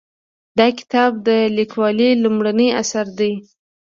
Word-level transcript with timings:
دا 0.57 0.67
کتاب 0.79 1.11
د 1.27 1.29
لیکوالې 1.57 2.09
لومړنی 2.23 2.67
اثر 2.81 3.05
دی 3.19 3.33